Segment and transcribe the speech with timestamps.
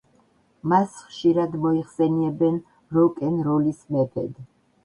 [0.71, 2.57] მას ხშირად მოიხსენიებენ
[2.97, 4.35] „როკ-ენ-როლის მეფედ“.